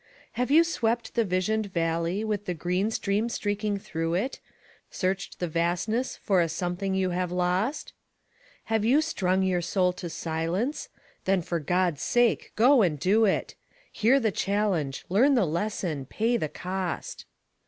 [0.31, 4.39] Have you swept the visioned valley with the green stream streaking through it,
[4.89, 7.93] Searched the Vastness for a something you have lost?
[8.63, 10.89] Have you strung your soul to silence?
[11.25, 13.53] Then for God's sake go and do it;
[13.91, 17.27] Hear the challenge, learn the lesson, pay the cost.